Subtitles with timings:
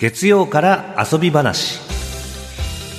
[0.00, 1.80] 月曜から遊び話。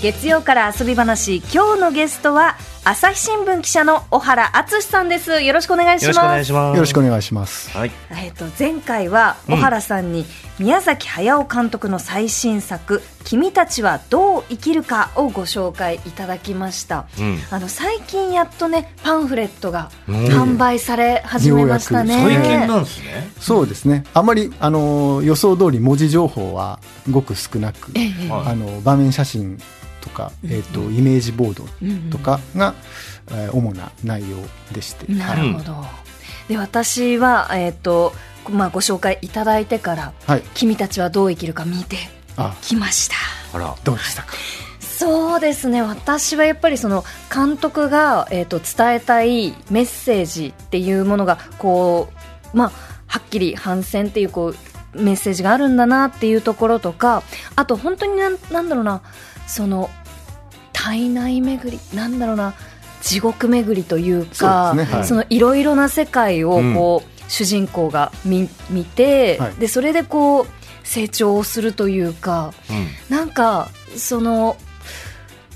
[0.02, 1.38] 月曜から遊び話。
[1.38, 2.58] 今日のゲストは
[2.90, 5.44] 朝日新聞記者の小原敦さんです。
[5.44, 6.76] よろしくお願いしよろしくお願ますいします。
[6.76, 7.70] よろしくお願いします。
[7.70, 7.92] はい。
[8.10, 10.26] えっと前回は小原さんに
[10.58, 17.38] 宮崎駿監督の最新作「君たちはどう生きるか」をご紹介いただきました、うん。
[17.52, 20.16] あの最近やっとねパンフレットがうん。
[20.26, 23.32] 販売され始めましたね、ようやく最近なんですね。
[23.40, 24.04] そうですね。
[24.16, 26.80] あまりあの予想通り文字情報は
[27.12, 28.30] ごく少なく、ええ。
[28.32, 28.48] はい。
[28.48, 29.62] あの場面写真
[30.10, 31.66] とか、えっ、とイメージボード
[32.12, 32.74] とかが、
[33.32, 34.38] えー主な内容
[34.74, 35.86] でして、なるほど、
[36.48, 38.14] で私は、えっと
[38.50, 40.42] まあ、ご紹介いただいてからはい。
[40.56, 41.98] 君たちはどう生きるか見て
[42.38, 43.16] あ、きました。
[43.54, 43.76] あら。
[43.84, 44.34] どうでしたか？
[44.80, 45.82] そうですね。
[45.82, 52.10] 私はやっぱりその監督が、えー、と伝えたいメッセージっていうものがこ
[52.54, 52.72] う、まあ、
[53.06, 54.54] はっきり反戦っていうこ
[54.96, 57.24] うメッセージがあるんだなっていうところとか
[57.56, 59.02] あと本当になんなんだろうな
[59.48, 59.90] その
[60.82, 62.54] 体内巡りなんだろうな
[63.02, 65.06] 地獄巡りというかねはい。
[65.06, 69.54] そのいろいろな世界をこう、主人公が見見て、はい。
[69.56, 70.48] でそれでこう
[70.84, 72.54] 成長をするというか。
[72.70, 72.74] う
[73.14, 73.16] ん。
[73.16, 74.56] なんかその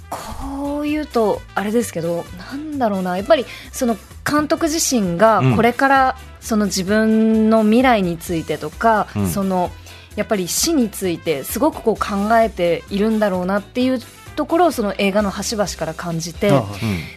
[0.09, 3.97] こう言うとあれですけどなんだろうなやっぱりその
[4.29, 5.55] 監督自身がうん。
[5.55, 9.29] これからその自分の未来についてとか、うん。
[9.29, 9.71] その
[10.15, 13.99] やっぱり死についてすごくこう考えているんだろうなっていう
[14.35, 16.51] ところをその映画の端々から感じて。
[16.51, 16.65] あうん。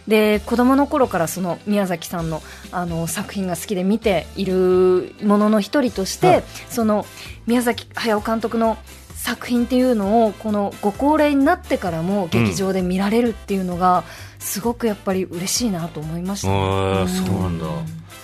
[0.07, 6.43] で子供の頃からその宮崎さんのあの作品が好きで見ているものの一人として、はい。
[6.69, 7.05] その
[7.45, 8.77] 宮崎駿監督の
[9.15, 14.03] 作品っていうのをこのご高齢になってからも劇場で見られるっていうのが、
[14.39, 17.65] すごくやっぱり嬉しいなと思いました、へーそうなんだ。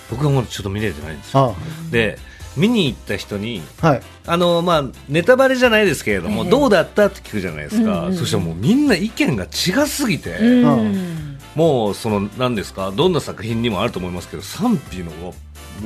[0.10, 1.56] 僕はまだちょっと見れてないんですよ。
[1.58, 2.18] あ、で
[2.56, 4.02] 見に行った人にはい。
[4.26, 8.16] あのまあネタバレじゃないですけれども、ええどうだったって聞くじゃないですか、うんうんうん。
[8.16, 11.38] そしたらもうみんな意見が違すぎて、うん。
[11.56, 15.12] もうその何ですかどんな作品にもあると思いますけど賛否の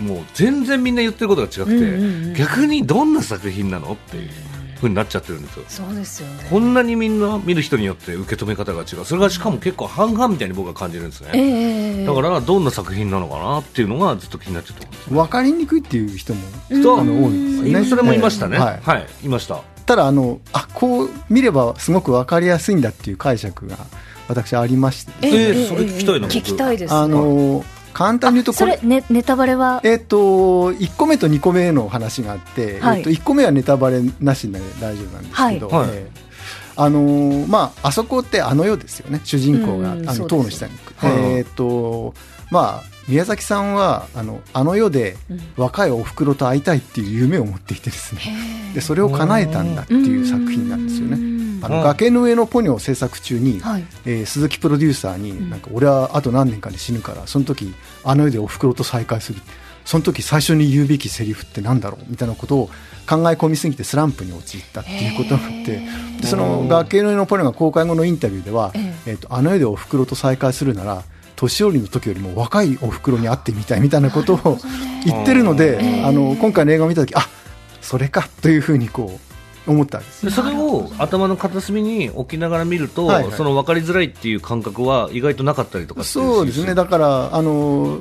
[0.02, 2.34] もう全然みんな言ってることが違くて、うんうんうん。
[2.34, 4.30] 逆にどんな作品なのっていう
[4.80, 5.66] ふうになっちゃってるんですよ。
[5.68, 6.48] そうですよね。
[6.50, 9.06] こんなにみんな見る人によって受け止め方が違う。
[9.06, 15.14] それがしかも結構半々みたいに僕は感じるんですね、ええだからどんな作品なのかなっていうのがずっと気になってたんです。
[15.14, 16.42] わかりにくいっていう人も
[16.82, 17.86] そうあの多いんですよね。
[17.86, 19.08] それもいましたね、ええははい。
[19.24, 19.62] い、いました。
[19.86, 23.78] ただあのあこう見ればすごくわかりやすいんだっていう解釈が
[24.28, 25.12] 私ありまして。
[25.30, 26.34] ですね、えーそれ聞きたいな僕。
[26.34, 26.94] 聞きたいです。
[26.94, 27.64] あの
[27.98, 29.82] 簡単に言うとこれそれ、ね、ネタバレは？
[29.84, 33.00] えっ、と1個目と2個目の話があって、はい。
[33.00, 35.88] えっと1個目はネタバレなしで大丈夫なんですけど、はい。
[35.90, 36.10] はいえ。
[36.14, 36.28] ー
[36.80, 39.20] あのーまああそこってあの世ですよね。
[39.24, 41.34] 主人公が、うんあの塔の下に行く、はい。
[41.38, 42.14] えっ、と
[42.52, 45.40] まあ宮崎さんはあのあの世でうん。
[45.58, 48.22] 若いお袋と会いたいっていう夢を持っていてですね。
[48.76, 51.47] でそれを叶えたんだっていう作品なんですよね。
[51.58, 53.86] ねあのうん崖の上のポニョを制作中に、はい。
[54.06, 55.22] えー鈴木プロデューサーん。
[55.22, 57.74] になんか俺はあと何年かで死ぬからその時
[58.04, 59.42] あの世でおふくろと再会する。
[59.86, 62.06] その時最初に言うべきセリフってなんだろう？
[62.10, 62.68] みたいなことを
[63.08, 65.82] 考え込みすぎてスランプに陥ったっていうことがあって。
[66.22, 69.14] でその崖の上のポニョが公開後のインタビューでは、ええ。
[69.14, 71.04] ー、とあの世でおふくろと再会するなら
[71.38, 74.58] 年寄りの時よりも若いおふくろに会ってみたいみたいなことを
[75.06, 77.22] 言ってるので、えーあの今回の映画を見た時あ
[77.80, 79.27] それかというふうにこう
[79.68, 80.26] 思ったんです。
[80.26, 83.34] でそれを頭の片隅に置きながら見ると、はいはい。
[83.34, 88.00] その分かりづらいっていう感覚は意外となかったりとかそうですね、だから、あの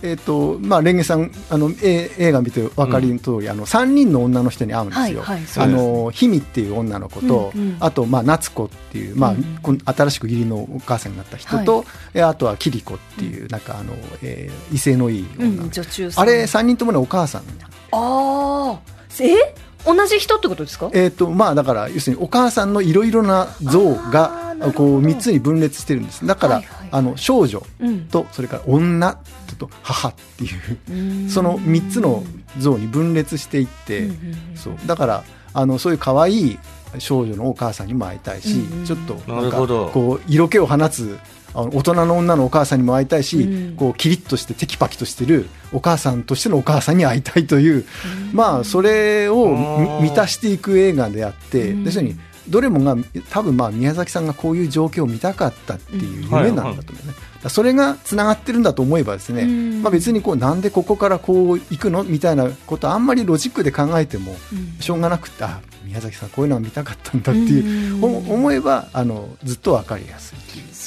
[0.00, 7.76] えーとまあ、レンゲさんあの、え映画見て分かりの通り、あの3人の女の人に会うんですよ、はいはいあの氷見っていう女の子と、うんうん。
[7.80, 9.36] あと、まあ、夏子っていう、まあう
[9.84, 13.92] 新しく義理のお母さんになった人と、えあとは桐子っていう、なんかあの、
[14.22, 17.42] えー威勢のいい女の子、うんあれ、3人ともね、お母さん
[17.90, 18.78] ああ
[19.20, 19.67] え？
[19.96, 20.90] 同じ人ってことですか？
[20.92, 26.26] えーとまあ、だから要するにお母さんのいろいろな像がこう3つに分裂してるんです。
[26.26, 26.78] だから、はいはい。
[26.80, 28.00] はいあの少女うん。
[28.08, 29.18] とそれから女
[29.58, 31.28] と母っていううん。
[31.30, 32.22] その3つの
[32.58, 34.12] 像に分裂していって、うんうん
[34.52, 34.74] うんそう。
[34.86, 36.58] だからあのそういう可愛い
[36.98, 39.90] 少女のお母さんにも会いたいし、うんうんちょっとななんかるほど。
[39.92, 41.18] こう色気を放つ
[41.54, 43.76] あの大人の女のお母さんにも会いたいし、うん。
[43.76, 47.84] こうキリッとしてテキパキとしてるお母さんとしてのお母さんに会いたいという、
[48.32, 51.84] まあそれを満たしていく映画であって、うん。
[51.84, 52.16] 要するに
[52.48, 52.96] どれもが
[53.30, 59.82] 多分まあ宮崎さんがこういう状況を見たかったっていう夢なんだと思うね、だからそれがつながってるんだと思えばですね、うん。
[59.82, 64.80] まあ、別にこうなんでここからこう行くのみたいなことあんまりロジックで考えてもうん。
[64.80, 70.38] しょうがなくてあ宮崎さんこういうのは見たかったんだっていうお思えばあのずっと分かりやすい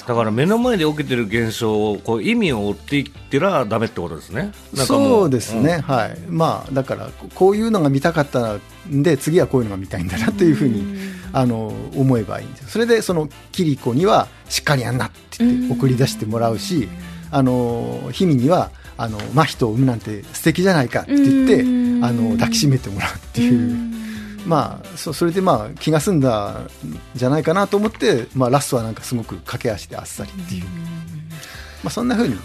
[0.07, 4.51] だから目の前で起きてる現象をこう意味を追っていってらダメってことですね。
[4.73, 6.19] そうですね、はい。
[6.27, 8.55] まあだからこういうのが見たかった
[8.89, 10.97] んで次はこういうのが見たいんだなというふうに
[11.33, 15.05] あの思えばいいんですそれでそのキリコにはしっかりやんな。
[15.05, 16.89] って言って送り出してもらうし
[17.31, 21.61] あの氷見にはあの真人を産むなんて素敵じゃないかって言って
[22.05, 23.91] あの抱きしめてもらうっていう。
[24.45, 26.69] まあ、そそれでまあ気が済んだん
[27.13, 30.69] じゃないかなと思って、まあ、ラストはなんかすごく駆け足であっさりっていう、ま
[31.85, 32.35] あ、そんなふうに、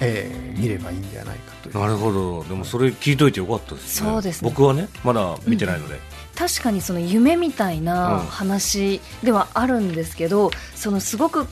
[0.00, 1.78] えー見ればいいんじゃないかという。
[1.78, 2.44] なるほど。
[2.44, 4.10] でもそれ聞いといてよかったですね。
[4.10, 4.48] そうですね。
[4.48, 6.00] 僕はねまだ見てないので、
[6.34, 11.46] 確かにその夢みたいな話ではあるんですけど、そのすごく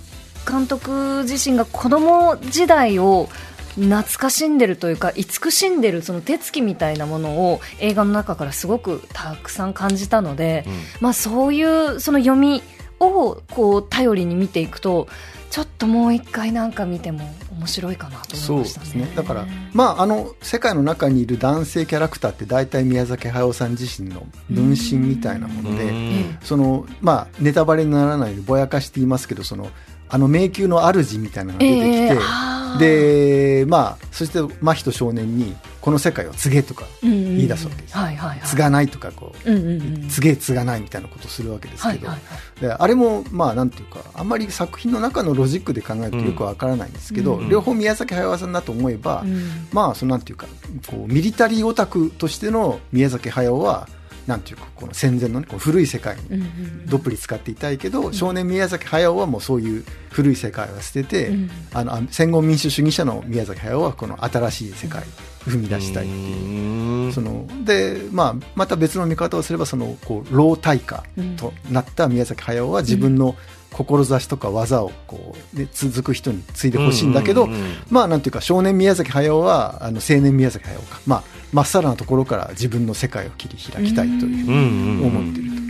[0.45, 3.29] 監督自身が子供時代を
[3.77, 10.65] 懐かしんでるというか慈しんでるその手つきみたいなものを映画の中からすごくたくさん感じたので、
[11.01, 12.63] まあ、そういうその読み
[13.01, 15.09] をこう頼りに見ていくと
[15.51, 18.87] ちょっともう一回なんか見ても面白いかなとそうで思いましたね。
[18.87, 19.13] すね。
[19.15, 26.39] だから、まあ、あの世界の中にいる男性キャラクターって大体宮崎駿さん自身の分身みたいなもので、うん。
[26.43, 29.71] そのまあ、ネタバレにならないようにぼやかして言いますけどその
[30.15, 32.79] あの迷宮の主みたいなのが出てきて、えー。
[32.79, 40.09] でまあ、そして真人少年にこの世界を継げとか言言い出すわけです、はいはいはい、継がないとかこう、うんうんうん。
[40.09, 42.61] 継げ継がないみたいなことをするわけですけど、はいはいはい。
[42.61, 47.49] であれもまあなんていうかあんまり作品の中のロジックで考えるとよくわからないんですけど、うん。
[47.49, 49.69] 両方宮崎駿さんだと思えば、うん。
[49.73, 50.47] まあそのなんていうか
[50.87, 53.89] こうミリタリーオタクとしての宮崎駿は
[54.27, 56.87] なんていうかこの戦前の、ね、こう古い世界うんにうん。
[56.87, 61.51] どっぷり使っていたいけど、少年宮崎駿はもうそういう古い世界は捨てて、うん。
[61.73, 65.05] あのあ戦後民主主義者の宮崎駿はこの新しい世界を
[65.51, 67.07] 踏み出したいっていう。
[67.07, 67.13] うん。
[67.13, 71.05] そのでまあ、また別の見方をすればそのこう老大家
[71.37, 73.37] となった宮崎駿は自分の
[73.75, 77.49] 志とか技をこう、ね、続く人に継いでほしいんだけど、
[77.91, 85.07] まあなんていうか少年宮崎駿はあの青年宮崎駿か、まあ、まっさらなところから自分の世界を切り開きたいといううんうんうん。
[85.07, 85.65] 思っていると。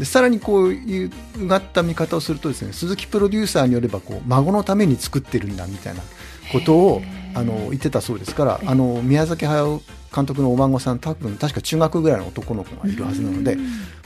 [0.00, 6.00] でさらにこういううがった見方をするとですね鈴木プロデューサーによればこう孫のために作ってるんだみたいな
[6.50, 7.02] ことを
[7.34, 9.82] あの言ってたそうですからあの宮崎駿
[10.14, 13.56] 監督のお孫さん多分確か中学ぐらいの男の子がいるはずなので、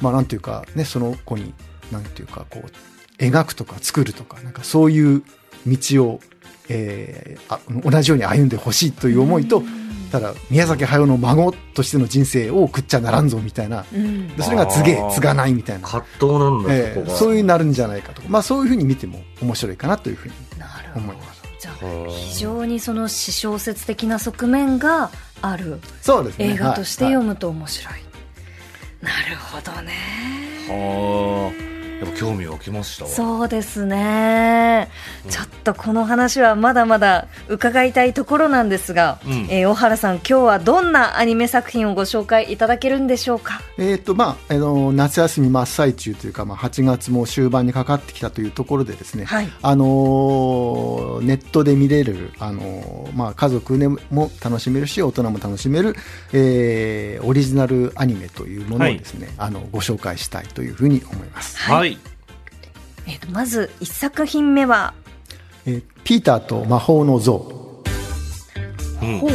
[0.01, 1.53] まあなんていうかねその子に
[1.91, 5.23] なんていうかこう描くとか作るとかなんかそういう
[5.67, 6.21] 道を、
[6.69, 9.63] えーあ同じように歩んでほしいという思いと、
[10.11, 13.85] ただ宮崎駿の孫としての人生を食っちゃならんぞみたいな。
[13.93, 14.29] うん。
[14.37, 17.13] でそれが継げ継がないみたいな、葛藤なんだ、えそこが。
[17.13, 21.07] ーそういうなるんじゃないかとか、まあ、そういうふうに見ても面白いかなというふうになるほど。
[21.07, 21.43] 思います。
[21.61, 25.11] じゃあはあ非常にその私小説的な側面が
[25.43, 26.53] あるそうですね。
[26.53, 27.13] 映画としてはい。
[27.15, 27.95] 読むと面白い、
[29.03, 29.93] なるほどね。
[30.69, 33.11] はあやっぱ興味湧きましたわ。
[33.11, 34.89] そうですね、
[35.29, 39.33] ちょっとこの話はまだまだ伺いたいところなんですが、うん。
[39.51, 43.61] えー小原さん今日はどんなアニメ作品をご紹介いただけるんでしょうか？
[43.79, 49.49] えーとまあ、あの夏休み真っ最中というか、まあ、8月も終盤にかかってきたというところでですね、はい。
[49.63, 55.97] あのーネットで見れる、あのーまあ、家族でも楽しめるし大人も楽しめる、
[56.33, 61.96] えーオリジナルアニメというものをですね、あのご紹介したいというふうに思います、はい、
[63.07, 64.95] えーとまず一作品目は、
[65.65, 67.35] えーピーターと魔法の像。
[69.03, 69.19] うん。
[69.19, 69.31] ほう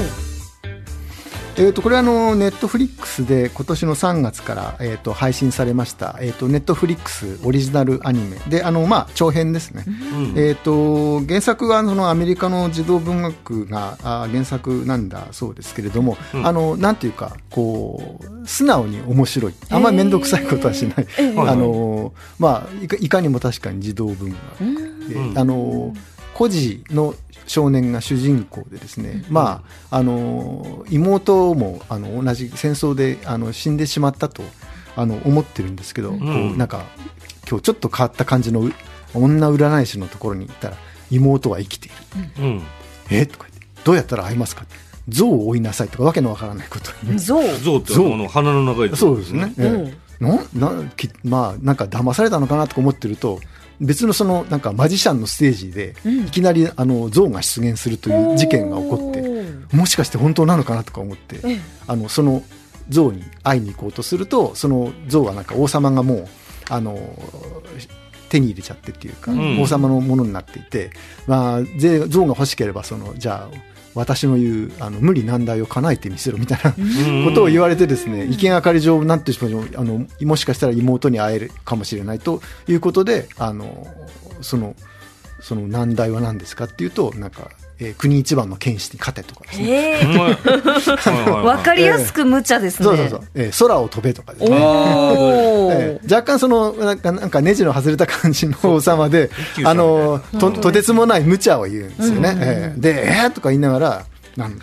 [1.61, 8.37] えー、とこれはあのネットフリックスで今年の3月から、えー、と配信されました、えー、とネットフリックスオリジナルアニメ。
[8.47, 10.33] であの、まあ、長編ですね、うん。
[10.35, 16.47] えー、と原作はそのアメリカの児童文学があ原作なんだそうですけれども、うん。
[16.47, 19.53] あのなんていうかこう素直に面白い。
[19.69, 21.41] あんまり面倒くさいことはしない、えー。
[21.47, 25.37] あのまあ、いかいかにも確かに児童文学うん。
[25.37, 25.93] あの
[26.33, 27.13] 孤児の
[27.47, 34.43] 少年が主人公でですね、まあ、あの妹もあの同じ戦争であの死んでしまったと
[34.95, 36.19] あの思ってるんですけど、ん。
[36.19, 36.85] こうなんか
[37.49, 38.73] 今日ちょっと変わった感じのう
[39.13, 40.77] 女占い師のところに行ったら
[41.09, 41.91] 妹は生きてい
[42.39, 42.45] る。
[42.45, 42.61] うん。
[43.09, 43.25] え？
[43.25, 44.65] とか言ってどうやったら会えますか？
[45.09, 48.95] 象を追いなさいとかわけのわからないことに象象っての鼻の中に。
[48.95, 49.87] そうですね、えうん。
[49.87, 53.39] えななきまあなんか騙されたのかなとか思ってると
[53.81, 56.19] 別のそのなんかマジシャンのステージで、うん。
[56.27, 61.59] いきなりあの象が出現するという事件が起こっててもしかして本当なのかなとか思ってええ。
[61.87, 62.43] あのその
[62.89, 66.27] 象に会いに行こうとするとその象はなんか王様がもう
[66.69, 66.97] あの
[68.29, 69.61] 手に入れちゃってっていうか、うん。
[69.61, 70.91] 王様のものになっていて、
[71.27, 77.25] まあ、ぜ象が欲しければそのじゃあ私の言うあの無理難題を叶えてみせろみたいなうん。
[77.25, 83.87] ことを言われてですね、意見あかり上なんていうあのもしかしたら妹に会えるかもしれないということであの
[84.41, 84.75] その
[85.41, 87.49] その難題は何ですかっていうとなんか、
[87.83, 89.97] えー国一番の剣士に勝てとかですね。
[91.43, 92.85] わかりやすく無茶ですね。
[92.85, 94.55] そうそうそう、えー空を飛べとかですね。
[94.55, 99.29] ええ若干そのなんかなんかネジの外れた感じの王様で
[99.65, 100.53] あのとうん。
[100.61, 104.05] とてつもない無茶を言うんですよね、うんええで「えーとか言いながら
[104.37, 104.61] なんと、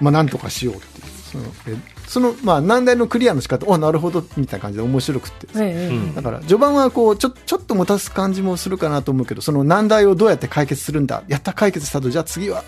[0.00, 1.04] まあ、なんとかしようっていう。
[1.32, 1.76] そのえ
[2.10, 5.46] その、まあ、難題のクリアの仕方おなるほどみたいな感じで面白くて。
[5.46, 12.64] だから序盤はこうちょちょっと持たす感じもするかなと思うけどその難題をどうやって解決するんだやった解決したとじゃあ次は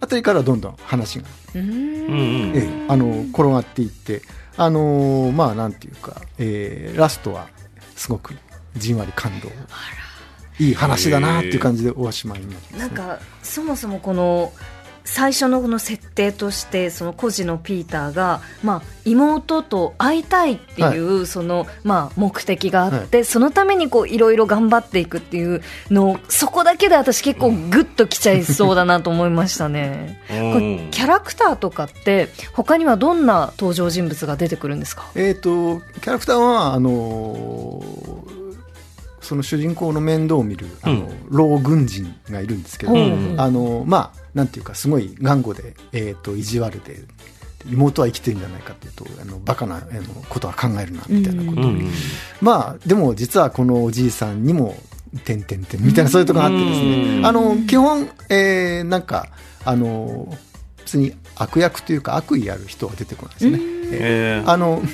[0.00, 4.22] あたりからどんどん話がえあの転がっていって、
[4.56, 7.48] あのーまあなんていうか、えーラストは
[7.96, 8.34] すごく
[8.78, 9.50] じんわり感動。
[10.58, 14.54] いい話だなっていう感じでおしまいになります、ね、なんかそもそもこの
[15.06, 30.20] 最初のこの設定としてその孤児のピーターが、まあ、妹と会いたいっていう、そのまあ、目的があって、そのためにこういろいろ頑張っていくっていうのをそこだけで私結構グッときちゃいそうだなと思いましたね。
[30.28, 35.10] これキャラクターとかって他にはどんな登場人物が出てくるんですか？
[35.14, 38.35] えー、とキャラクターはあのー
[39.26, 43.34] その主人公の面倒を見るあの、老軍人がいるんですけど、うん。
[43.38, 47.00] あのまあなんていうかすごい頑固で、えー、と意地悪で
[47.68, 51.66] 妹は生きてるんじゃないかというとあのバカなあのことは考えるなみたいなこと。
[51.66, 51.78] をうん。
[51.78, 51.90] うん
[52.40, 54.76] まあでも実はこのおじいさんにも
[55.24, 57.22] 「てんてんてん」みたいなそういうところがあってですうん。
[57.22, 59.28] ねあの基本、えーなんか
[59.64, 60.32] あの
[60.78, 63.58] 別に悪役というか悪意ある人は出てこないですね。
[63.90, 64.82] ええーあの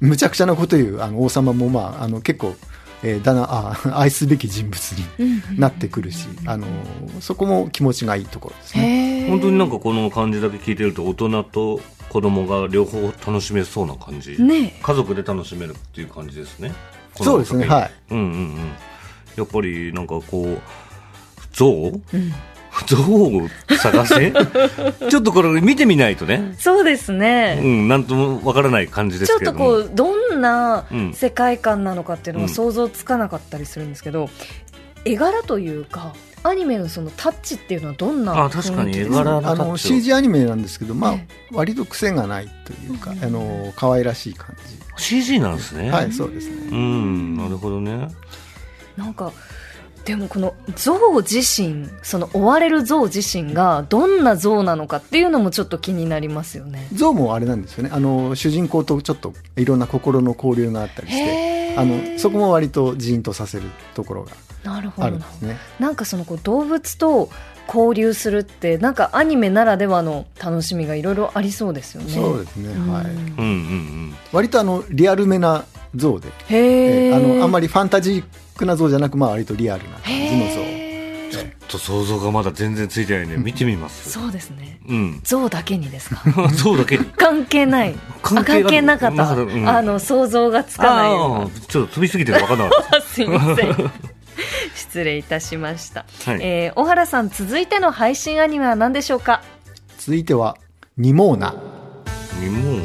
[0.00, 2.56] むちゃくちゃなこと言うあの王様も、まあ、あの結構、
[3.04, 6.66] えーだなあ 愛すべき人物になってくるし、あの
[7.20, 9.26] そこも気持ちがいいところですね。
[9.28, 14.78] 本当になんかこの感じだけ聞いてると大人と子供が両方楽しめそうな感じ、ね。
[14.82, 16.72] 家族で楽しめるっていう感じですね。
[17.20, 17.90] そうですねはい。
[18.10, 18.56] うんうんうん。
[19.36, 20.62] やっぱりなんかこう
[21.52, 22.34] 象うん
[22.86, 24.32] 象を探せ？
[25.10, 26.54] ちょっとこれ見てみないとね。
[26.58, 32.46] そうですね、うんなんともわからない感じでちょっとこうどんなうん世界観なのかっていうのうん。
[32.46, 34.28] が想像つかなかったりするんですけど、
[35.04, 39.76] 絵柄というかアニメのそのタッチっていうのはどんなあ確かに絵柄あのタッチを。
[39.76, 43.24] CG アニメなんですけど、まあえ、割と癖がないというか、うん。
[43.24, 44.54] あの可愛らしい感
[44.96, 45.84] CG なんですね。
[45.86, 45.90] じ。
[45.90, 46.68] はい、そうですね。
[46.70, 48.08] うんなるほどね。
[48.96, 49.32] なんか
[50.04, 56.86] でもこの象自身その追われる象自身がどんな象なのかっていうのもちょっと気になりますよね。
[56.92, 57.90] ゾウもあれなんですよね。
[57.92, 64.32] あの主人公とちょっといろんな心の交流があったりして、あのそこも割とジーンとさせるところが
[64.62, 65.56] なるほどなあるんですね。
[65.78, 67.30] なんかそのこう動物と
[67.66, 72.12] 交流するってなんかアニメならではの楽しみがいろいろありそうですよね。
[72.12, 72.68] そうですね。
[72.68, 73.04] うんはい。
[73.06, 75.64] うんうん割とあのリアルめな
[75.96, 78.12] 像で、えーあのあんまりファンタジ
[78.54, 80.60] ックな像じゃなく、まあ割とリアルな感じの像。
[80.60, 80.78] へー。
[80.78, 80.84] うん
[81.66, 83.30] と想像がまだ全然ついてないん。
[83.30, 84.10] で見てみます？
[84.10, 84.78] そうですね。
[84.86, 85.20] うん。
[85.24, 86.22] 象だけにですか？
[86.54, 87.04] そうだけに？
[87.06, 87.94] 関係ない。
[88.22, 89.68] 関係なかった、うん。
[89.68, 93.74] あの想像がつかないちょっと飛びすぎて分かんなかっ すいません。
[94.76, 96.40] 失礼いたしました、たはい。
[96.42, 99.42] えー小原さん続いての配信アニメは何でしょうか？
[99.98, 100.56] 続いては
[100.98, 101.54] ニモーナ。
[102.40, 102.80] にも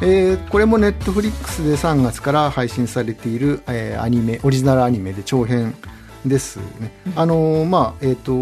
[0.00, 5.74] えーこれもネットフリックスで3月から配信されている、えーアニメオリジナルアニメで長編
[6.26, 8.32] ですね、あのーまあえっ、と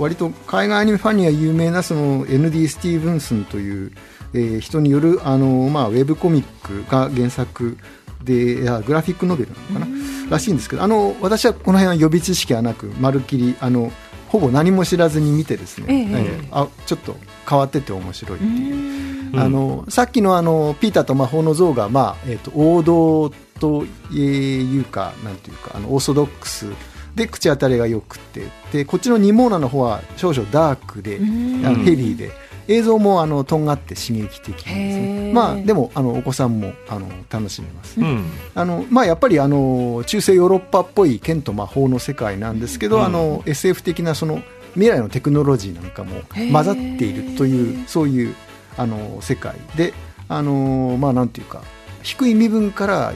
[0.00, 2.68] 割と海外アニメファンには有名なその N.D.
[2.68, 3.92] スティーブンスンという、
[4.32, 7.76] えー人による、あのーまあ、ウェブコミックが原作
[8.24, 10.30] でグラフィックノベルなのかな？
[10.30, 13.92] らしいんですけどあの私はこの辺は予備知識はなくまるっきりあの
[14.28, 16.02] ほぼ何も知らずに見てですね、ええ。
[16.02, 17.16] えーあちょっと
[17.48, 19.32] 変わってて面白いっていう。
[19.32, 19.38] うん。
[19.38, 23.30] あのさっきのあのピーターと魔法の像が、まあえー、と王道
[23.60, 26.66] というかなんていうかあのオーソドックス
[27.14, 28.46] で口当たりがよくて。
[28.72, 32.30] でこっちのニモーナの方は少々ダークで、ヘビーで
[32.68, 35.32] 映像もあのとんがって刺激的なんですへねー。
[35.32, 37.98] まあでもあのお子さんもあの楽しめます。
[37.98, 38.24] ね、うん。
[38.54, 43.04] あのまあ、やっぱりあの中世ヨーロッパっぽい剣と魔法の世界なんですけど、うん。
[43.04, 44.42] あの SF 的なその
[44.74, 46.20] 未来のテクノロジーなんかも
[46.52, 48.34] 混ざっているというそういう
[48.76, 49.94] あの世界で
[50.28, 51.62] あのまあなんていうか
[52.02, 53.12] 低い身分から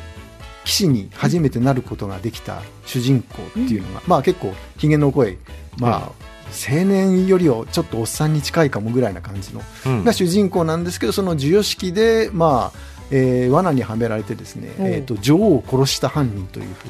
[0.64, 5.38] 騎士に初めてなることができた主人公っていうのが、まあ結構ひげの濃い
[5.78, 6.12] まあ、
[6.52, 10.04] 青年よりはちょっとおっさんに近いかもぐらいな感じのうん。
[10.04, 12.78] が主人公なんですけどその授与式で、まあ
[13.10, 14.86] えー罠にはめられてですね、うん。
[14.86, 16.86] えー、と女王を殺した犯人というふ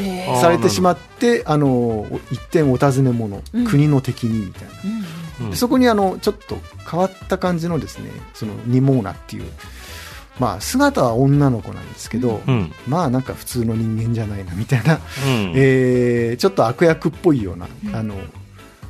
[0.00, 0.40] うにえあー。
[0.40, 3.64] されてしまってあの一点お尋ね者、うん。
[3.64, 4.90] 国の敵にみたいな、うん
[5.46, 6.56] うんでそこにあのちょっと
[6.88, 9.44] 変わった感じのですねそのニモーナっていう、
[10.38, 12.72] まあ、姿は女の子なんですけど、うん。
[12.86, 15.52] まあなんか普通の人間じゃないなみたいな、うん。
[15.56, 18.14] えーちょっと悪役っぽいような、あの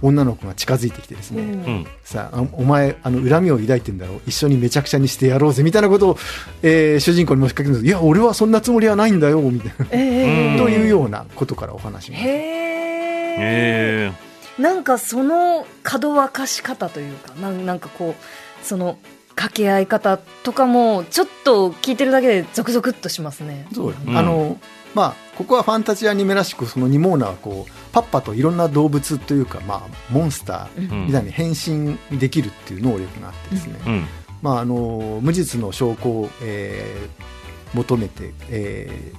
[0.05, 1.87] 女の子が近づいてきてですね、うん。
[2.03, 4.17] さああお前あの恨みを抱いてんだろ。
[4.17, 6.19] う一緒にめちゃくちゃにしてやろうぜみたいなことを、
[6.63, 10.59] えー主人公にもしかけるんですいや俺はそんなつもりはないんだよみたいな、ええ。
[10.59, 14.11] というようなことからお話がへえ。
[14.11, 14.13] え。
[14.59, 18.99] なんかその門沸かし方というかなんなんかこうその
[19.31, 23.67] 掛け合い方とかもちょっと聞いてるだけでゾクゾクっとしますね。
[23.75, 24.17] そううん。
[24.17, 24.59] あの
[24.95, 34.07] まあここはファンタジーアニメらしくそのニモーナはこうパッパといろんな動物というか、まあ、モンスターーみたいに変身できるっていう能力があってですね、うん。
[34.43, 37.35] まあ、あの無実の証拠を、えー
[37.75, 39.17] 求めて、えー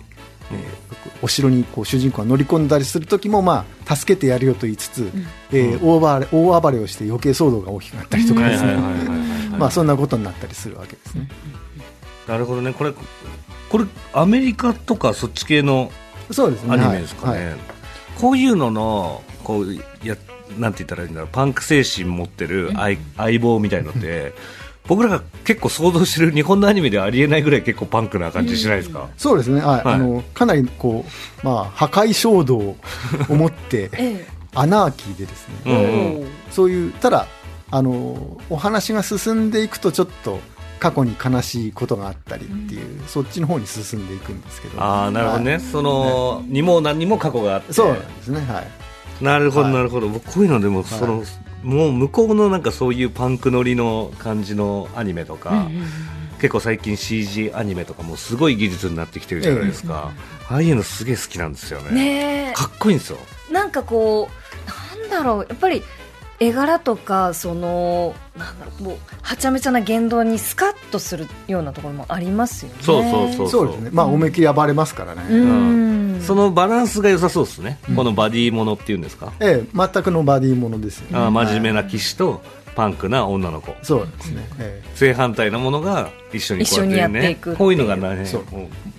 [0.52, 0.86] えー
[1.22, 5.12] お城にこう主人公が乗り込んだりする時も、まあ、助けてやるよと言いつつ、
[5.52, 9.18] えー大暴れ大暴れをして余計騒動が大きくなったりとかはいですねはいはいはいはい。
[9.60, 11.28] まあそんなことになったりするわけですね。
[12.28, 12.74] なるほどね。
[12.74, 12.94] これ
[13.70, 15.92] これアメリカとかそっち系の
[16.32, 16.74] そうですね。
[16.74, 17.46] アニメですかね、はい。
[17.48, 17.75] はい
[18.16, 19.74] こういうののこう
[20.08, 20.16] や
[20.58, 24.34] なんて言ったらいいんだろうパンク精神持ってる相相棒みたいのって
[24.88, 29.84] 僕らが結構想像してる日本のアニメではありえないぐらい結構パンクな感じしないですか、そうですね、はい。
[29.84, 29.96] はい。
[29.96, 31.06] あのかなりこ
[31.44, 32.78] う、まあ、破壊衝動を
[33.30, 34.28] 持って え。
[34.54, 36.22] アナーキーでですね、うん。
[36.22, 36.28] うん。
[36.52, 37.28] そういうただ
[37.72, 40.40] あのお話が進んでいくとちょっと
[40.80, 44.82] 過去に悲しいことがあったりっていう、そっちの方に進んでいくんですけど。
[44.82, 45.62] ああなるほどね、はい。
[45.62, 47.74] そのにも何にも過去があって。
[47.74, 48.40] そうなんですね。
[48.42, 49.24] はい。
[49.24, 49.74] なるほどはい。
[49.74, 51.24] なるほど、僕こういうのでもその、
[51.64, 55.68] もう向こうのなんかそういうパンク乗りの感じのアニメとか、
[56.40, 60.12] 結構最近 CG アニメとかもすごい技術になってきてるじゃないですか、
[60.50, 61.92] ああいうのすげえ好きなんですよね。
[61.92, 63.18] ねかっこいいんですよ。
[63.50, 64.30] えなんかこ
[65.00, 65.48] うなんだろう。
[65.50, 65.82] やっぱり
[66.40, 72.78] 絵柄とかそのなんだろうもうはちゃめちゃな言動にスカッとするようなところもありますよね。
[72.82, 73.68] そうそうそうそう。
[73.68, 73.90] ですね。
[73.94, 76.22] まあ思いっきり暴れますからね、うん。
[76.22, 82.42] そのバランスが良さそうですね、このバディものっていうんですか、ええ全くのバディものですよね、あー真面目はいな騎士と
[82.76, 83.74] パンクな女の子。
[83.82, 84.90] そうですね、ええ。
[84.96, 87.56] 正反対なものが一緒にこうやってねいくっていう。
[87.56, 88.26] こういうのがね。
[88.26, 88.44] そう。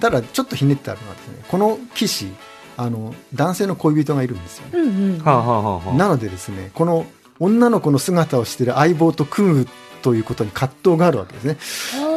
[0.01, 2.33] ただちょっとひねってあるのはですねこの騎士
[2.79, 7.07] あの男性の恋人がいるんですよ、うんうんなのでですねこの
[7.39, 9.69] 女の子の姿をしている相棒と組む
[10.03, 11.57] ということに葛藤があるわけですね。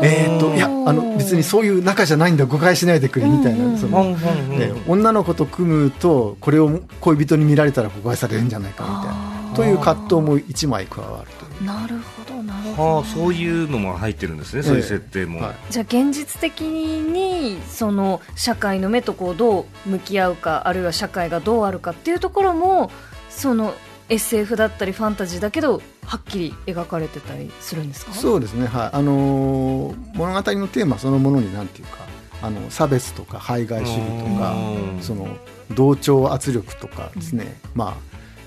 [0.03, 3.71] えーっといやあの別にそういう仲じゃないんだ誤解しないでくれみたいな、うん。
[3.71, 4.62] うんそのほんほんほん。
[4.62, 9.55] えー女の子と組むとこれを恋人に見られたら誤解されるんじゃないかみたいな。
[9.55, 11.65] という葛藤も一枚加わるという。
[11.65, 12.95] なるほどなるほど。
[12.95, 15.55] はあそういうのも入ってるんですね、そういう設定も、はい。
[15.71, 22.91] じゃあ現実的にその社会の目とこうどう向き合うかあるいは社会がどうあるかっていうところも
[23.29, 23.73] その
[24.10, 28.13] SF だったりファンタジーだけどはっきり描かれてたりするんですか？
[28.13, 28.89] そうですね、はい。
[28.93, 31.98] あのー物語のテーマそのものになんていうか
[32.41, 34.00] あの差別とか排外主義
[34.34, 35.28] とかうんその
[35.72, 37.95] 同調圧力とかですね、ま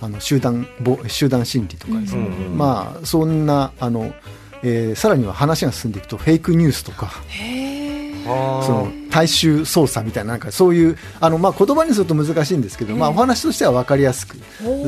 [0.01, 4.13] あ、あの集団ぼ集団心理とかですね、うんうんまあ、そんなあの、
[4.65, 7.11] えーさらには話が進んでいくとフェイクニュースとか。
[7.29, 7.62] へえはあ
[8.25, 14.39] その大衆操作みたいななんかそういうあの、まあ、言葉にすると難しいんですけど、まあ、お話としては分かりやすく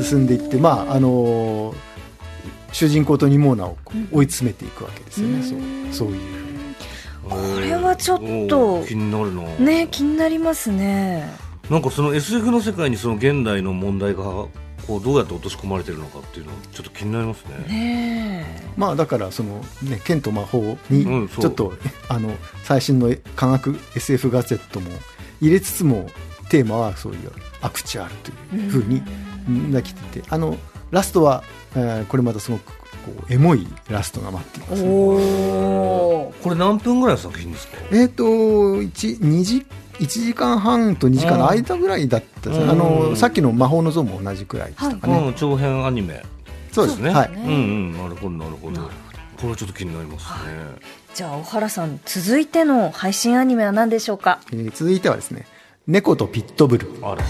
[0.01, 1.95] 進んでいって、まああのー
[2.75, 3.77] 主人公とニモーナを
[4.11, 5.43] 追い詰めていくわけですよね、うん。
[5.43, 5.59] そう
[5.93, 6.45] そういう。
[7.23, 8.19] これはちょっ
[8.49, 11.25] と気になるな、ね気になりますね。
[11.69, 14.23] なんかその SF の世界にその現代の問題が
[14.87, 17.65] こうどうやって落とし込まれてるのかっていうのはちょっと気になりますね。
[17.67, 21.73] ねまあだからそのね剣と魔法うんにちょっと、
[22.07, 22.31] あの
[22.63, 24.89] 最新の科学 SF ガゼットも
[25.41, 26.07] 入れつつも
[26.49, 28.13] テーマはそういうアクチュアル
[28.49, 30.57] というふうになきててあの
[30.91, 31.43] ラストは、
[31.75, 32.73] えーこれまたすごくこ
[33.29, 34.93] うエモいラストが待っています、ね、お
[36.27, 37.77] おこれ何分ぐらいの作品ですか？
[37.91, 39.65] えっ、と 1, 2時
[39.99, 42.69] 1時間半と2時間の間ぐらいだったですね、うん。
[42.71, 46.21] あのさっきの魔法の像も同じくらいでしたかね、うん、長編アニメ。
[46.71, 47.09] そうですね。
[47.09, 47.29] はい。
[47.29, 47.93] うんうん。
[47.93, 48.81] なるほどなるほど。
[48.81, 48.89] こ
[49.43, 50.55] れはちょっと気になりますね。
[51.13, 54.39] じゃあ小原さん続いての配信アニメは何でしょうか？
[54.51, 55.45] えー続いてはですね
[55.87, 56.89] 猫とピットブル。
[57.01, 57.23] あら。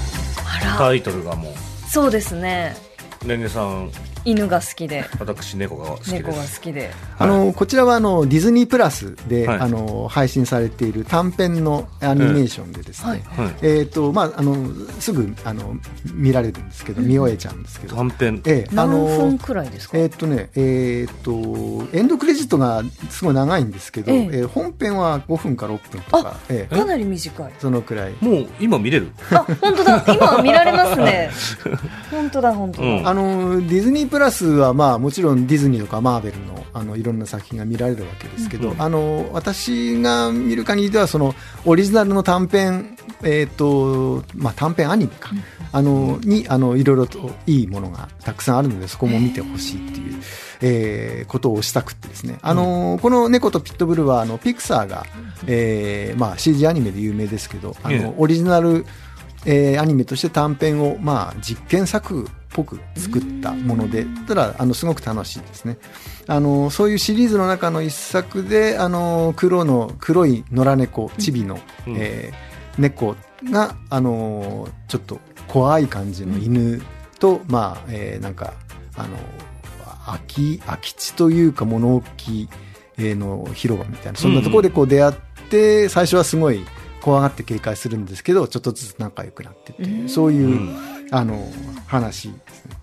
[0.77, 1.53] タイトルがも
[1.87, 2.75] そうですね。
[3.23, 3.91] うねねさん
[4.25, 5.05] 犬が好きで。
[5.19, 6.13] 私猫が好きです。
[6.13, 6.91] 猫が好きで。
[7.17, 9.59] あのこちらはあのディズニープラスで、はい。
[9.59, 13.23] あの配信されている短編のアニメーションでですね、
[13.61, 14.55] えーとまあ、あの
[14.99, 15.75] すぐあの
[16.13, 18.41] 見られるんですけど、見終えちゃうんですけど、短編。
[18.45, 19.97] ええあ何の分くらいですか？
[19.97, 24.23] えーっとね、えーっとエンドクレジットがすごい長いんですけど、ええ。
[24.23, 26.75] えー本編は5分から6分とか、ええ。
[26.75, 27.51] かなり短い。
[27.59, 28.13] そのくらい。
[28.21, 29.11] もう今見れる？
[29.31, 30.03] あ本当だ。
[30.07, 31.29] 今見られますね。
[32.11, 33.07] 本当だ本当だ、うん。
[33.07, 50.21] あのディズニーププラスはまあもちろんディズニーとかマーベルのあのいろんな作品が見られるわけですけど、うん、あの私が見る限りではそのオリジナルの短編、えーとまあ、短編アニメか、うん、あのにあのいろいろといいものがたくさんあるのでそこも見てほしいっていう、
[50.61, 52.39] えー、ことをしたくってですね。
[52.41, 55.05] あの、うん、この「猫とピットブルは」あのピクサーが、
[55.45, 58.85] えーまあ、CG アニメで有名ですけどあの、オリジナル
[59.45, 65.77] えー、アニメとして短編を、まあ、実験作っぽく作ったものでただあのすごく楽しいですね。
[66.27, 73.17] あのそういうシリーズの中の一作であの黒の黒い野良猫チビの、うん、えー、猫
[73.51, 76.81] があのちょっと怖い感じの犬
[77.19, 78.53] と、うん、まあ、えー、なんか
[78.95, 79.17] あの
[80.05, 82.47] 空き空き地というか物置
[82.97, 85.13] の広場みたいなそんなところでこう出会っ
[85.49, 86.65] て、最初はすごい
[87.01, 90.71] 怖がって警戒するんですけどちょっとずつ仲良くなってっていう、そういう、
[91.11, 91.51] あの
[91.87, 92.75] 話ですね。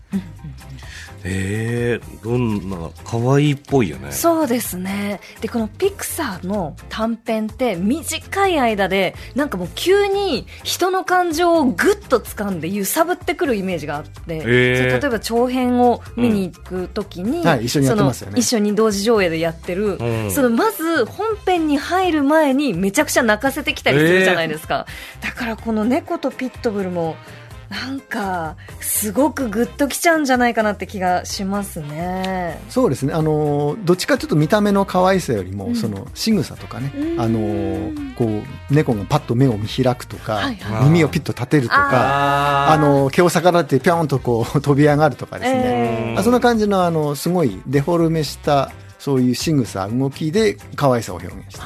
[1.24, 4.10] えー、どんな可愛いっぽいよね。
[4.10, 5.20] そうですね。
[5.40, 14.98] でこのピクサーの短編って短い間でなんかもう急に人の感情をぐっと掴んで揺さぶってくるイメージがあって、え。
[14.98, 18.38] ー、例えば長編を見に行くときに、うんはい、一緒にやってますよね。
[18.38, 24.86] 一緒に同時上映でやってる、うん、そのまず本編に入る前にめちゃくちゃ泣かせてきたりするじゃないですか、
[25.20, 27.16] えー、だからこの猫とピットブルも
[27.72, 32.60] なんかすごくグッときちゃうんじゃないかなって気がしますね。
[32.68, 33.14] そうですね。
[33.14, 36.92] あのどっちかちょっと見た目の可愛さよりも、うん、その仕草とかね。
[37.16, 45.62] あのこう猫がパッと目を見開くとか、はいはい、耳をピッと立てるとかあの毛を逆らってぴょんとこう 飛び上がるとかですね、
[46.12, 51.64] えー、そんな感じのあのすごいデフォルメしたそういう仕草動きで可愛さを表現した。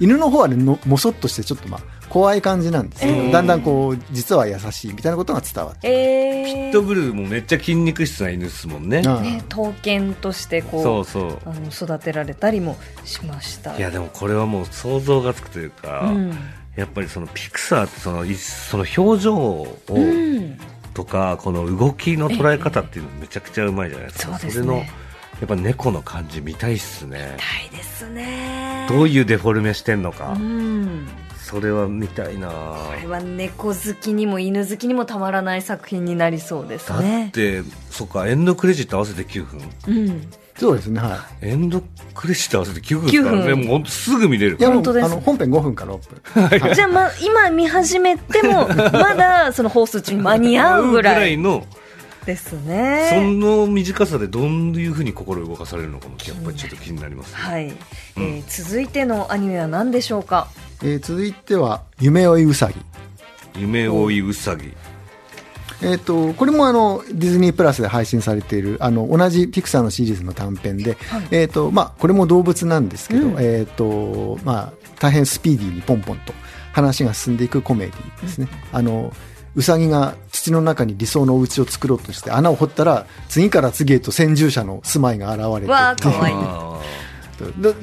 [0.00, 1.80] 犬の方はねのもそっとしてちょっとまあ
[2.14, 9.02] 怖い感じなんですけど、えー、だんだんこう実は優しいみたいなことが伝わって、えー、ピットブルーもめっちゃ筋肉質な犬ですもんね。
[9.02, 11.38] ね刀剣としてこうそうそう。
[11.44, 13.76] あの育てられたりもしました。
[13.76, 16.38] いやでもこれはもう想像がつくというか、うん、
[16.76, 20.56] やっぱりそのピクサーってそのその表情を、うん。
[20.94, 27.34] とかこの動きの捉え方っていうのめちゃくちゃうまいじゃないですか、そ、ね、れのやっぱ猫の感じ見たいっすね。
[27.34, 28.86] 見たいですね。
[28.88, 31.08] どういうデフォルメしてんのか、うん
[31.44, 41.48] それは見たいなこれは猫好きにも犬好きにもたまらない作品になりそうですねだってそっかエンドクレジット合わせて9分うんそうですね、はい。
[41.48, 41.82] エンド
[42.14, 43.54] クレジット合わせて9分ですからね。
[43.54, 45.06] もう本当すぐ見れるいや、本当です。
[45.06, 46.74] あの、本編5分か6分。
[46.74, 51.14] じゃあ、ま、今見始めても、 まだ、その放送中に間に合うぐらい。
[51.16, 51.66] ぐらいの、
[52.24, 53.10] ですね。
[53.10, 57.74] その短さでどういうふうに心動かされるのかも、やっぱりちょっと気になります、ね、はい、うん、
[58.16, 60.48] えー、続いてのアニメは何でしょうか？
[60.84, 62.74] えー、続いては「夢追いうさぎ」
[63.60, 64.72] 夢追いうさぎ
[65.82, 76.32] えーと、これもあのディズニープラスで配信されているあの同じピクサーのシリーズの短編で、はい、えーとまあ、これも動物なんですけど、うん、えーとまあ、大変スピーディーにポンポンと
[76.72, 78.48] 話が進んでいくコメディですね。
[78.72, 79.12] うん、あの
[79.56, 86.36] うさぎが土の中に理想のお家を作ろうとして穴を掘ったら次から次へと先住者の住まいが現れてわかわいい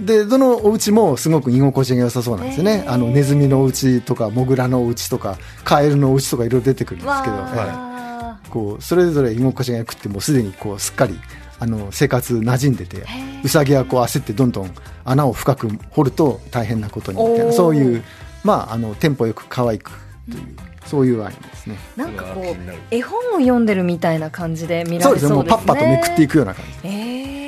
[0.06, 11.20] でどのお家もすごく居心地が良さそうなんですよね、あのネズミのお家とかモグラのお家とかカエルのお家とかいろいろ出てくるんですけど、はい、こうそれぞれ居心地が良くてもすでにこうすっかり
[11.60, 13.04] あの生活馴染んでて
[13.44, 14.72] うさぎはこう焦ってどんどん
[15.04, 18.04] 穴を深く掘ると大変なことにみたいなそういう、
[18.44, 19.92] まあ、あのテンポよく可愛く
[20.30, 20.56] という。
[20.84, 21.78] そういうアニメですね。
[21.96, 22.46] なんかこう
[22.90, 25.36] 絵本を読んでるみたいな感じで見られそうですね。
[25.36, 26.88] もうパッパとめくっていくような感じ。
[26.88, 27.41] えー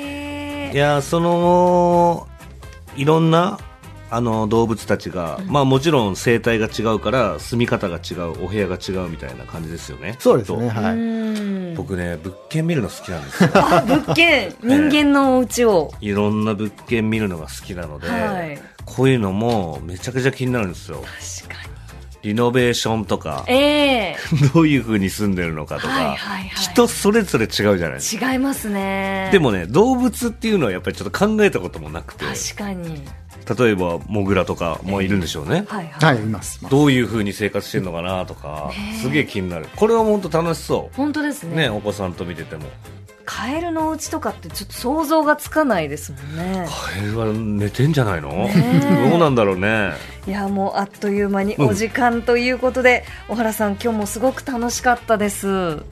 [0.74, 2.26] いやその
[2.96, 3.60] いろんな
[4.10, 10.16] あの動物たちが、うん、まあもちろん生態が違うから住み方が違うお部屋が違うみたいな感じですよね。
[10.18, 11.76] そうですねはい。
[11.76, 13.50] 僕ね物件見るの好きなんですよ。
[13.54, 14.52] あ物件。
[14.64, 21.04] 人間のお家を、いろんな物件見るのが好きなので、はい、こういうのもめちゃくちゃ気になるんですよ。
[21.46, 21.73] 確かに
[22.24, 28.32] リノベーションとか、えー、 どういうふうに住んでるのかとか、はいはいはい、人それぞれ違うじゃないですか。
[28.32, 29.28] 違いますね。
[29.30, 33.02] でもね動物っていうのはやっぱりちょっと考えたこともなくて確かに。
[33.58, 36.60] 例えばモグラとかもいるんでしょうね、えー、はい、はい、います。
[36.70, 38.70] どういうふうに生活してるのかなとか、
[39.02, 39.68] すげえ気になる。
[39.76, 40.96] これは本当楽しそう。
[40.96, 41.64] 本当ですね。
[41.64, 42.64] ねお子さんと見てても
[43.36, 46.68] カエルのお家とかってちょっと想像がつかないですもんね。
[46.68, 48.30] カエルは寝てんじゃないの？
[49.10, 49.92] どうなんだろうね。
[50.28, 55.84] いやもうあっという間にお時間ということで、うん、小原さん今日もすごく楽しかったです、うん、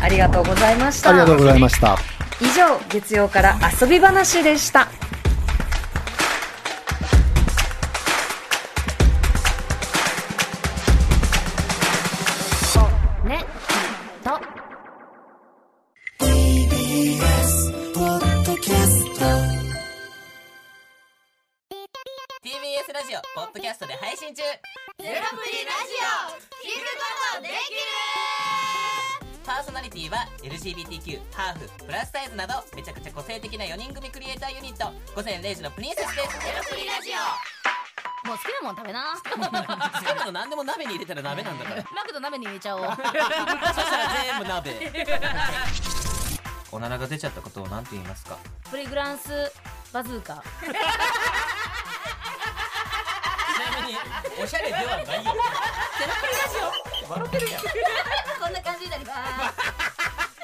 [0.00, 1.10] ありがとうございました。
[1.10, 1.98] ありがとうございました。
[2.40, 4.88] 以上月曜から遊び話でした
[32.32, 36.40] スなどめちゃくちゃ個性的な4人組クリエイターユニット午前0時のプリンセスです。
[36.40, 37.16] ゼロプリラジオ
[38.26, 39.14] もう好きなもん食べな。
[39.14, 41.84] 好きなの何でも鍋に入れたら鍋なんだから。
[41.92, 42.84] マクド鍋に入れちゃおう。
[42.86, 43.20] そしたら
[44.24, 44.92] 全部鍋。
[46.70, 48.38] おならが出ちゃったことを何て言いますか？
[48.70, 49.52] プリグランス
[49.92, 50.42] バズーカ。
[50.62, 50.68] ち
[53.76, 53.98] なみに
[54.42, 55.04] おしゃれではないよ。
[55.04, 56.56] ゼロプリラジ
[57.06, 57.62] オ笑ってるやん。
[57.62, 59.91] こんな感じになります